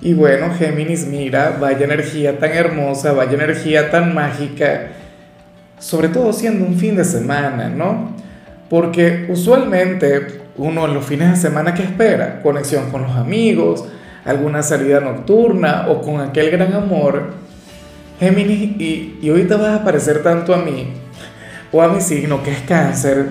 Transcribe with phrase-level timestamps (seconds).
[0.00, 4.88] Y bueno, Géminis, mira, vaya energía tan hermosa, vaya energía tan mágica,
[5.78, 8.14] sobre todo siendo un fin de semana, ¿no?
[8.68, 13.84] Porque usualmente uno en los fines de semana que espera, conexión con los amigos,
[14.24, 17.32] alguna salida nocturna o con aquel gran amor,
[18.20, 20.92] Géminis, y, y ahorita vas a parecer tanto a mí
[21.72, 23.28] o a mi signo que es cáncer,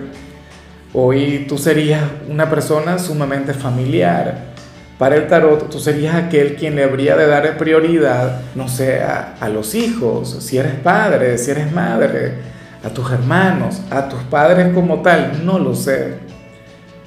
[0.93, 4.54] hoy tú serías una persona sumamente familiar
[4.97, 9.49] para el tarot, tú serías aquel quien le habría de dar prioridad, no sé, a,
[9.49, 12.35] los hijos, si eres padre, si eres madre,
[12.81, 16.13] a tus hermanos, a tus padres como tal, no lo sé.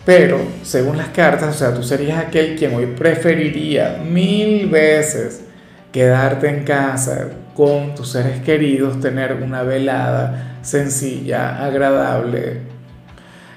[0.05, 5.45] Pero, según las cartas, o sea, tú serías aquel quien hoy preferiría mil veces
[5.91, 12.59] quedarte en casa con tus seres queridos, tener una velada sencilla, agradable,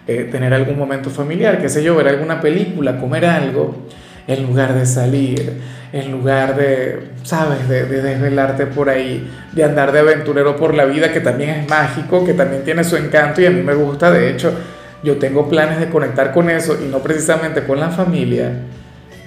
[0.07, 3.87] eh, tener algún momento familiar, qué sé yo, ver alguna película, comer algo
[4.33, 9.99] en lugar de salir, en lugar de, sabes, de, desvelarte por ahí, de andar de
[9.99, 13.51] aventurero por la vida, que también es mágico, que también tiene su encanto y a
[13.51, 14.53] mí me gusta, de hecho,
[15.03, 18.51] yo tengo planes de conectar con eso y no precisamente con la familia,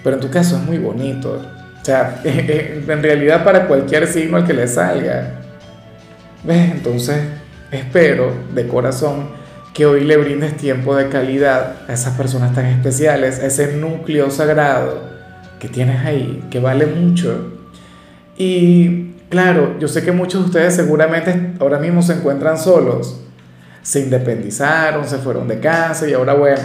[0.03, 1.43] pero en tu caso es muy bonito.
[1.81, 5.41] O sea, en realidad para cualquier signo al que le salga.
[6.45, 6.71] ¿Ves?
[6.73, 7.19] Entonces,
[7.71, 9.44] espero de corazón
[9.75, 15.03] que hoy le brindes tiempo de calidad a esas personas tan especiales, ese núcleo sagrado
[15.59, 17.53] que tienes ahí, que vale mucho.
[18.39, 23.21] Y claro, yo sé que muchos de ustedes seguramente ahora mismo se encuentran solos,
[23.83, 26.63] se independizaron, se fueron de casa y ahora bueno,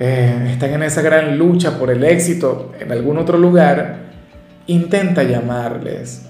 [0.00, 4.02] eh, están en esa gran lucha por el éxito en algún otro lugar.
[4.66, 6.22] Intenta llamarles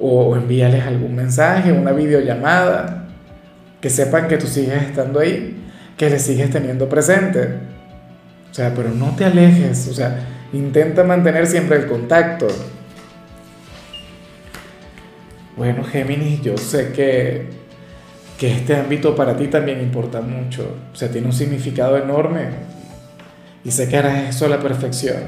[0.00, 3.03] o envíales algún mensaje, una videollamada
[3.84, 5.62] que sepan que tú sigues estando ahí,
[5.98, 7.48] que le sigues teniendo presente.
[8.50, 10.20] O sea, pero no te alejes, o sea,
[10.54, 12.48] intenta mantener siempre el contacto.
[15.58, 17.48] Bueno, Géminis, yo sé que,
[18.38, 22.46] que este ámbito para ti también importa mucho, o sea, tiene un significado enorme
[23.66, 25.18] y sé que harás eso a la perfección.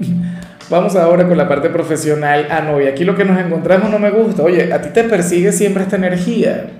[0.70, 2.48] Vamos ahora con la parte profesional.
[2.50, 4.42] Ah, no, y aquí lo que nos encontramos no me gusta.
[4.42, 6.70] Oye, a ti te persigue siempre esta energía.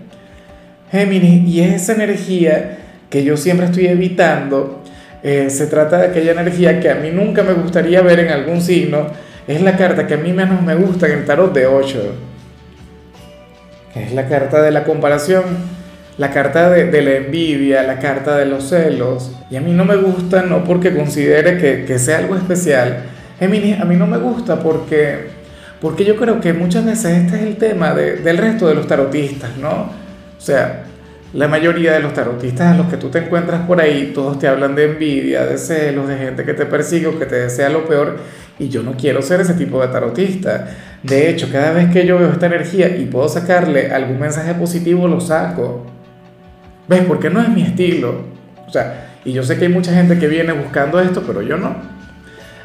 [0.95, 2.79] Géminis, y esa energía
[3.11, 4.81] que yo siempre estoy evitando,
[5.25, 8.61] eh, se trata de aquella energía que a mí nunca me gustaría ver en algún
[8.61, 9.09] signo,
[9.49, 12.15] es la carta que a mí menos me gusta en el tarot de 8.
[13.97, 15.43] Es la carta de la comparación,
[16.17, 19.33] la carta de, la envidia, la carta de los celos.
[19.51, 22.99] Y a mí no me gusta no porque considere que, sea algo especial.
[23.41, 25.27] Géminis, a mí no me gusta porque,
[25.81, 29.57] porque yo creo que muchas veces este es el tema del resto de los tarotistas,
[29.57, 30.04] ¿no?
[30.45, 30.83] O sea,
[31.33, 34.47] la mayoría de los tarotistas a los que tú te encuentras por ahí, todos te
[34.47, 37.87] hablan de envidia, de celos, de gente que te persigue o que te desea lo
[37.87, 38.19] peor.
[38.59, 40.69] Y yo no quiero ser ese tipo de tarotista.
[41.03, 45.09] De hecho, cada vez que yo veo esta energía y puedo sacarle algún mensaje positivo,
[45.09, 45.87] lo saco.
[46.89, 47.05] ¿Ves?
[47.09, 48.27] Porque no es mi estilo.
[48.69, 51.57] O sea, y yo sé que hay mucha gente que viene buscando esto, pero yo
[51.57, 51.75] no.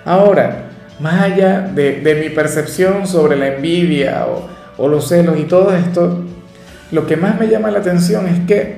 [0.03, 0.65] Ahora,
[0.99, 4.25] más allá de, mi percepción sobre la envidia
[4.75, 6.25] o los celos y todo esto,
[6.91, 8.77] lo que más me llama la atención es que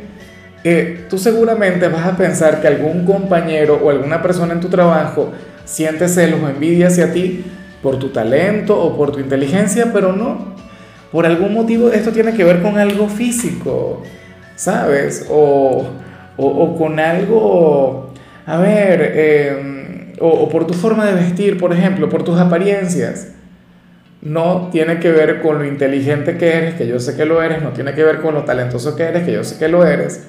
[0.63, 5.31] eh, tú seguramente vas a pensar que algún compañero o alguna persona en tu trabajo
[5.65, 7.45] siente celos o envidia hacia ti
[7.81, 10.55] por tu talento o por tu inteligencia, pero no.
[11.11, 14.03] Por algún motivo esto tiene que ver con algo físico,
[14.55, 15.25] ¿sabes?
[15.29, 15.85] O,
[16.77, 18.11] con algo,
[18.45, 23.27] a ver, em, o por tu forma de vestir, por ejemplo, por tus apariencias
[24.21, 27.61] no tiene que ver con lo inteligente que eres, que yo sé que lo eres,
[27.61, 30.27] no tiene que ver con lo talentoso que eres, que yo sé que lo eres,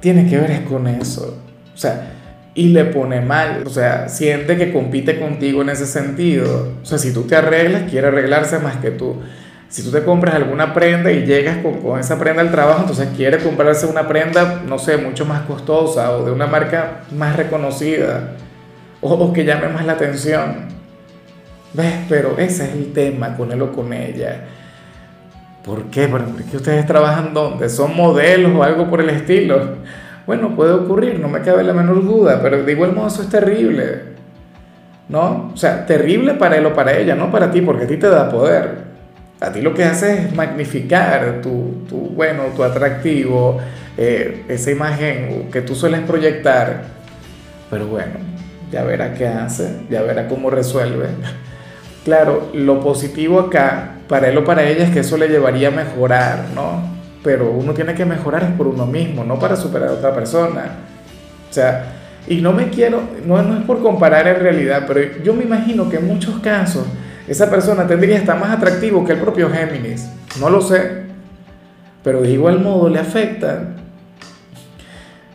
[0.00, 1.38] tiene que ver con eso.
[1.74, 2.12] O sea,
[2.54, 6.72] y le pone mal, o sea, siente que compite contigo en ese sentido.
[6.82, 9.16] O sea, si tú te arreglas, quiere arreglarse más que tú.
[9.68, 13.38] Si tú te compras alguna prenda y llegas con, esa prenda al trabajo, entonces quiere
[13.38, 18.36] comprarse una prenda, no sé, mucho más costosa o de una marca más reconocida
[19.00, 20.75] o, o que llame más la atención.
[21.76, 21.94] ¿Ves?
[22.08, 24.44] Pero ese es el tema con él o con ella.
[25.62, 26.08] ¿Por qué?
[26.08, 29.76] Porque ustedes trabajan donde son modelos o algo por el estilo.
[30.26, 33.28] Bueno, puede ocurrir, no me cabe la menor duda, pero de igual modo eso es
[33.28, 34.16] terrible.
[35.10, 35.50] ¿No?
[35.52, 38.08] O sea, terrible para él o para ella, no para ti, porque a ti te
[38.08, 38.86] da poder.
[39.40, 43.58] A ti lo que hace es magnificar tu, tu bueno, tu atractivo,
[43.98, 46.84] eh, esa imagen que tú sueles proyectar.
[47.68, 48.14] Pero bueno,
[48.72, 51.08] ya verá qué hace, ya verá cómo resuelve.
[52.06, 55.70] Claro, lo positivo acá, para él o para ella, es que eso le llevaría a
[55.72, 56.80] mejorar, ¿no?
[57.24, 60.66] Pero uno tiene que mejorar es por uno mismo, no para superar a otra persona.
[61.50, 61.94] O sea,
[62.28, 65.90] y no me quiero, no, no es por comparar en realidad, pero yo me imagino
[65.90, 66.84] que en muchos casos
[67.26, 70.08] esa persona tendría estar más atractivo que el propio Géminis.
[70.38, 71.06] No lo sé,
[72.04, 73.64] pero de igual modo le afecta,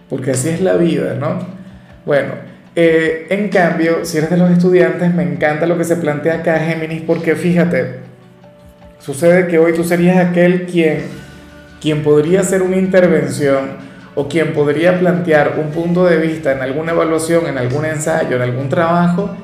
[0.10, 1.38] porque así es la vida, ¿no?
[2.06, 2.36] Bueno,
[2.76, 6.58] eh, en cambio, si eres de los estudiantes, me encanta lo que se plantea acá
[6.60, 8.00] Géminis, porque fíjate,
[9.00, 11.02] sucede que hoy tú serías aquel quien,
[11.82, 16.94] quien podría hacer una intervención o quien podría plantear un punto de vista en alguna
[16.94, 19.36] evaluación, en algún ensayo, en algún trabajo,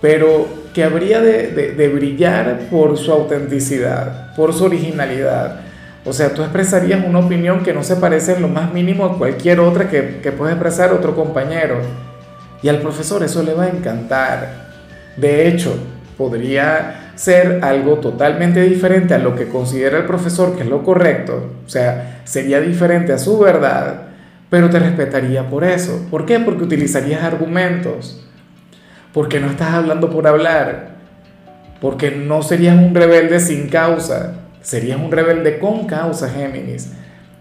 [0.00, 5.60] pero que habría de, brillar por su autenticidad, por su originalidad.
[6.04, 9.18] O sea, tú expresarías una opinión que no se parece en lo más mínimo a
[9.18, 11.80] cualquier otra que, que puede expresar otro compañero.
[12.62, 14.66] Y al profesor eso le va a encantar.
[15.16, 15.76] De hecho,
[16.16, 21.50] podría ser algo totalmente diferente a lo que considera el profesor que es lo correcto,
[21.64, 24.02] o sea, sería diferente a su verdad,
[24.50, 26.06] pero te respetaría por eso.
[26.10, 26.38] ¿Por qué?
[26.38, 28.26] Porque utilizarías argumentos,
[29.12, 30.96] porque no estás hablando por hablar,
[31.80, 36.92] porque no serías un rebelde sin causa, serías un rebelde con causa, Géminis.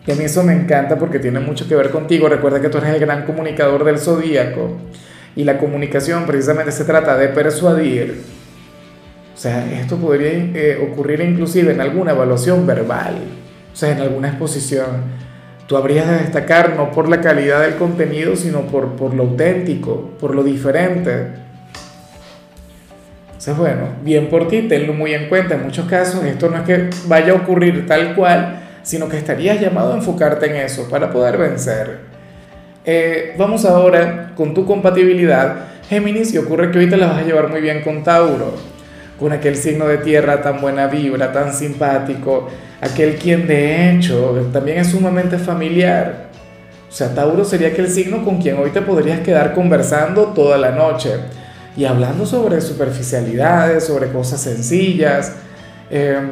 [0.08, 2.28] Y a mí eso me encanta porque tiene mucho que ver contigo.
[2.30, 4.78] Recuerda que tú eres el gran comunicador del zodíaco.
[5.36, 8.24] Y la comunicación precisamente se trata de persuadir,
[9.36, 13.16] o sea, esto podría eh, ocurrir inclusive en alguna evaluación verbal,
[13.74, 14.86] o sea, en alguna exposición.
[15.68, 20.12] Tú habrías de destacar no por la calidad del contenido, sino por, por lo auténtico,
[20.22, 21.28] por lo diferente.
[23.28, 25.56] Entonces, bueno, bien por ti, tenlo muy en cuenta.
[25.56, 29.60] En muchos casos esto no es que vaya a ocurrir tal cual, sino que estarías
[29.60, 32.00] llamado a enfocarte en eso para poder vencer.
[32.86, 35.66] Eh, vamos ahora con tu compatibilidad.
[35.90, 38.76] Géminis, y ocurre que hoy te la vas a llevar muy bien con Tauro
[39.20, 42.50] con aquel signo de tierra tan buena vibra, tan simpático,
[42.82, 46.26] aquel quien de hecho también es sumamente familiar.
[46.90, 50.72] O sea, Tauro sería aquel signo con quien hoy te podrías quedar conversando toda la
[50.72, 51.12] noche
[51.76, 55.34] y hablando sobre superficialidades, sobre cosas sencillas.
[55.90, 56.30] Em,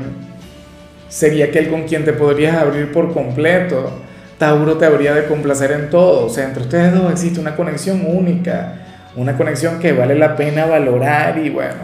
[1.14, 4.00] sería aquel con quien te podrías abrir por completo.
[4.40, 6.26] Tauro te habría de complacer en todo.
[6.26, 8.80] O sea, entre ustedes dos existe una conexión única,
[9.16, 11.76] una conexión que vale la pena valorar y bueno,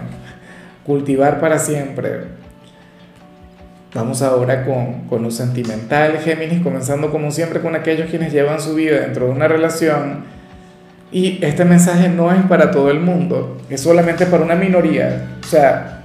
[0.83, 2.39] cultivar para siempre.
[3.93, 8.73] Vamos ahora con, con lo sentimental, Géminis, comenzando como siempre con aquellos quienes llevan su
[8.73, 10.23] vida dentro de una relación.
[11.11, 15.37] Y este mensaje no es para todo el mundo, es solamente para una minoría.
[15.39, 16.01] O sea,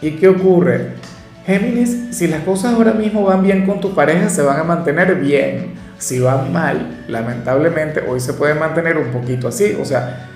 [0.00, 1.05] ¿y qué ocurre?
[1.46, 5.14] Géminis, si las cosas ahora mismo van bien con tu pareja, se van a mantener
[5.14, 5.74] bien.
[5.96, 9.78] Si van mal, lamentablemente, hoy se puede mantener un poquito así.
[9.80, 10.26] O sea,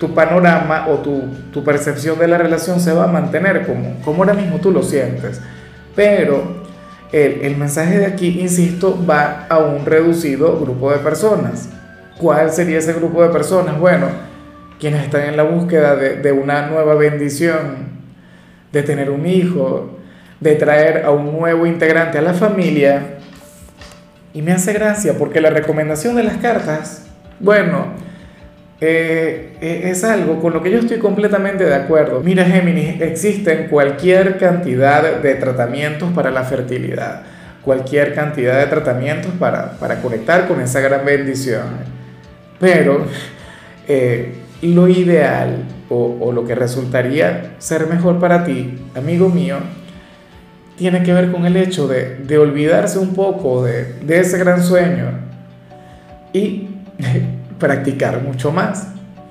[0.00, 4.34] tu panorama o tu, percepción de la relación se va a mantener como, como ahora
[4.34, 5.40] mismo tú lo sientes.
[5.94, 6.60] Pero
[7.12, 11.68] el, el mensaje de aquí, insisto, va a un reducido grupo de personas.
[12.18, 13.78] ¿Cuál sería ese grupo de personas?
[13.78, 14.08] Bueno,
[14.80, 18.00] quienes están en la búsqueda de, de una nueva bendición,
[18.72, 19.99] de tener un hijo,
[20.40, 23.18] de traer a un nuevo integrante a la familia.
[24.32, 27.06] Y me hace gracia porque la recomendación de las cartas,
[27.38, 27.86] bueno,
[28.80, 32.20] eh, eh, es algo con lo que yo estoy completamente de acuerdo.
[32.20, 37.22] Mira, Géminis, existen cualquier cantidad de tratamientos para la fertilidad,
[37.62, 41.64] cualquier cantidad de tratamientos para, para conectar con esa gran bendición.
[42.58, 43.04] Pero
[43.88, 49.56] eh, lo ideal o, lo que resultaría ser mejor para ti, amigo mío,
[50.80, 54.62] tiene que ver con el hecho de, de olvidarse un poco de, de ese gran
[54.62, 55.10] sueño
[56.32, 56.70] y
[57.58, 58.88] practicar mucho más.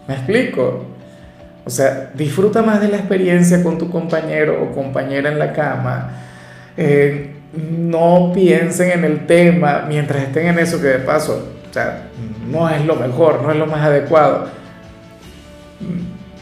[0.07, 0.85] ¿Me explico?
[1.65, 6.11] O sea, disfruta más de la experiencia con tu compañero o compañera en la cama.
[6.77, 12.09] Eh, no piensen en el tema mientras estén en eso que de paso, o sea,
[12.47, 14.49] no es lo mejor, no es lo más adecuado.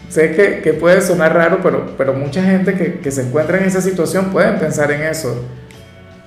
[0.10, 3.66] Sé que, que puede sonar raro, pero, pero mucha gente que, que se encuentra en
[3.66, 5.44] esa situación pueden pensar en eso.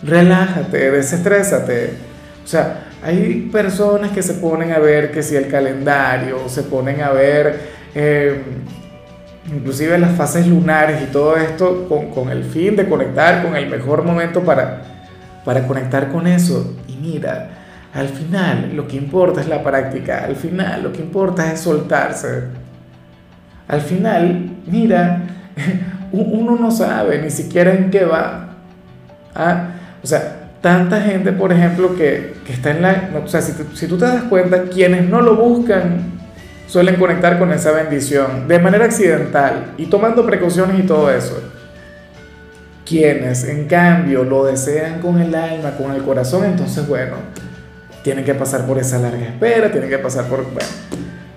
[0.03, 1.91] Relájate, desestrésate.
[2.45, 7.01] O sea, hay personas que se ponen a ver que si el calendario, se ponen
[7.01, 7.59] a ver
[7.95, 8.43] eh,
[9.51, 13.69] inclusive las fases lunares y todo esto con, con, el fin de conectar con el
[13.69, 14.83] mejor momento para,
[15.45, 16.77] para conectar con eso.
[16.89, 17.51] Y mira,
[17.95, 22.45] al final lo que importa es la práctica, al final lo que importa es soltarse.
[23.71, 25.21] Al final, mira,
[26.13, 28.49] uno no sabe ni siquiera en qué va.
[29.33, 29.69] ¿Ah?
[30.03, 33.11] O sea, tanta gente, por ejemplo, que, que está en la...
[33.25, 36.19] O sea, si, si tú te das cuenta, quienes no lo buscan
[36.67, 41.41] suelen conectar con esa bendición de manera accidental y tomando precauciones y todo eso.
[42.85, 47.15] Quienes, en cambio, lo desean con el alma, con el corazón, entonces, bueno,
[48.03, 50.69] tienen que pasar por esa larga espera, tienen que pasar por, bueno,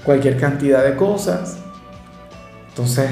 [0.04, 1.63] cualquier cantidad de cosas.
[2.74, 3.08] Entonces,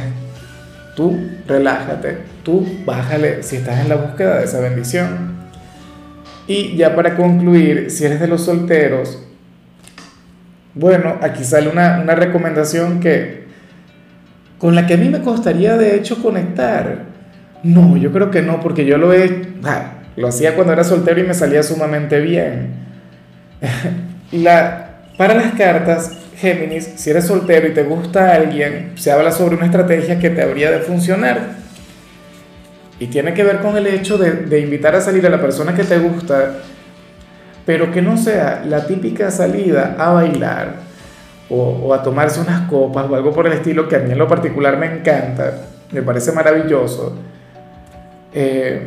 [0.96, 5.36] tú relájate, tú bájale si estás en la búsqueda de esa bendición.
[6.48, 9.20] Y ya para concluir, si eres de los solteros,
[10.74, 13.42] bueno, aquí sale una, recomendación que
[14.58, 17.04] con la que a mí me costaría de hecho conectar.
[17.62, 21.20] No, yo creo que no, porque yo lo he, ah, lo hacía cuando era soltero
[21.20, 22.72] y me salía sumamente bien.
[24.32, 29.56] la, para las cartas, Géminis, si eres soltero y te gusta alguien, se habla sobre
[29.56, 31.62] una estrategia que te habría de funcionar.
[33.00, 35.84] Y tiene que ver con el hecho de, invitar a salir a la persona que
[35.84, 36.56] te gusta
[37.66, 40.74] pero que no sea la típica salida a bailar
[41.50, 44.28] o, a tomarse unas copas o algo por el estilo que a mí en lo
[44.28, 45.54] particular me encanta,
[45.92, 47.18] me parece maravilloso,
[48.34, 48.82] eh,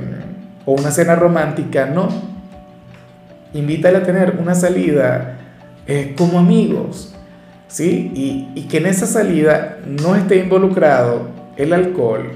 [0.65, 2.09] o una cena romántica, no.
[3.53, 5.37] Invítale a tener una salida
[5.87, 7.14] eh, como amigos,
[7.69, 8.13] ¿sí?
[8.15, 12.33] Y, y que en esa salida no esté involucrado el alcohol,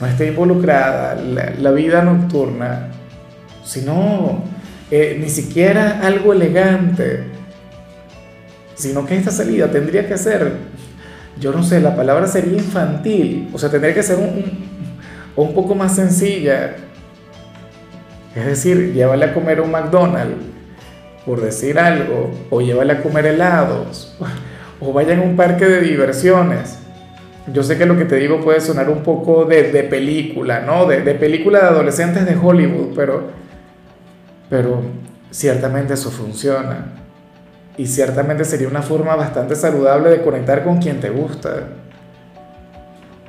[0.00, 2.88] no esté involucrada la, vida nocturna,
[3.64, 4.44] sino
[4.90, 7.24] eh, ni siquiera algo elegante,
[8.74, 10.52] sino que esta salida tendría que ser,
[11.40, 14.68] yo no sé, la palabra sería infantil, o sea, tendría que ser un,
[15.34, 16.76] un, poco más sencilla.
[18.36, 20.44] Es decir, llévale a comer un McDonald's,
[21.26, 24.16] por decir algo, o llévale a comer helados,
[24.88, 26.78] o vaya a un parque de diversiones.
[27.52, 30.86] Yo sé que lo que te digo puede sonar un poco de, de película, ¿no?
[30.86, 33.38] De, de película de adolescentes de Hollywood, pero
[34.50, 34.82] pero
[35.30, 36.86] ciertamente eso funciona.
[37.76, 41.50] Y ciertamente sería una forma bastante saludable de conectar con quien te gusta.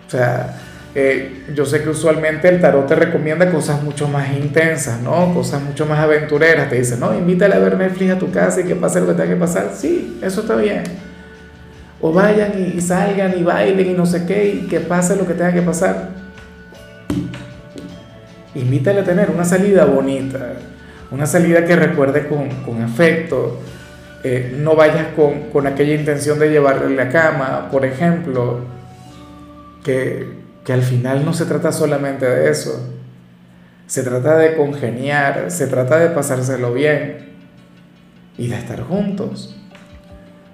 [0.07, 0.55] O sea,
[0.95, 5.33] eh, yo sé que usualmente el tarot te recomienda cosas mucho más intensas, ¿no?
[5.35, 6.69] Cosas mucho más aventureras.
[6.69, 9.13] Te dice, no, invítale a ver Netflix a tu casa y que pase lo que
[9.13, 9.71] tenga que pasar.
[9.75, 10.83] Sí, eso está bien.
[12.01, 15.33] O vayan y, salgan y bailen y no sé qué y que pase lo que
[15.33, 16.09] tenga que pasar.
[18.55, 20.53] Invítale a tener una salida bonita
[21.11, 23.59] una salida que recuerde con, con afecto,
[24.23, 28.59] eh, no vayas con, con, aquella intención de llevarle la cama, por ejemplo,
[29.83, 30.27] que,
[30.63, 32.93] que al final no se trata solamente de eso,
[33.87, 37.29] se trata de congeniar, se trata de pasárselo bien
[38.37, 39.55] y de estar juntos.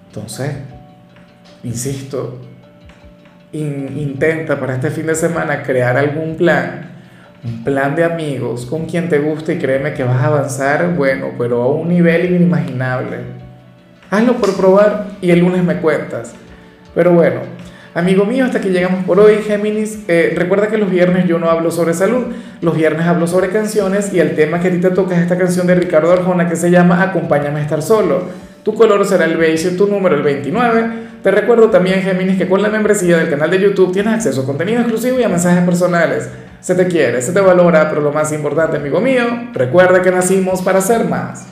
[0.08, 0.52] Entonces,
[1.66, 2.40] insisto,
[3.52, 6.96] intenta para este fin de semana crear algún plan
[7.46, 11.28] un plan de amigos con quien te guste y créeme que vas a avanzar, bueno,
[11.38, 13.18] pero a un nivel inimaginable.
[14.10, 16.34] Hazlo por probar y el lunes me cuentas.
[16.96, 17.42] Pero bueno,
[17.94, 20.06] amigo mío, hasta que llegamos por hoy, Géminis.
[20.08, 24.12] Eh, recuerda que los viernes yo no hablo sobre salud, los viernes hablo sobre canciones
[24.12, 26.56] y el tema que a ti te toca es esta canción de Ricardo Arjona que
[26.56, 28.24] se llama Acompáñame a estar solo.
[28.66, 30.90] Tu color será el beige, tu número el 29.
[31.22, 34.46] Te recuerdo también, Géminis, que con la membresía del canal de YouTube tienes acceso a
[34.48, 36.28] contenido exclusivo y a mensajes personales.
[36.62, 40.64] Se te quiere, se te valora, pero lo más importante, amigo mío, recuerda que nacimos
[40.64, 41.46] para ser más.